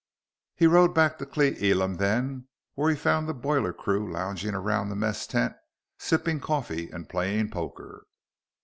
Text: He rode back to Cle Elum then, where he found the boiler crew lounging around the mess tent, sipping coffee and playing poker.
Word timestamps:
He 0.55 0.65
rode 0.65 0.95
back 0.95 1.19
to 1.19 1.27
Cle 1.27 1.51
Elum 1.61 1.97
then, 1.99 2.47
where 2.73 2.89
he 2.89 2.95
found 2.97 3.29
the 3.29 3.35
boiler 3.35 3.71
crew 3.71 4.11
lounging 4.11 4.55
around 4.55 4.89
the 4.89 4.95
mess 4.95 5.27
tent, 5.27 5.53
sipping 5.99 6.39
coffee 6.39 6.89
and 6.89 7.07
playing 7.07 7.51
poker. 7.51 8.07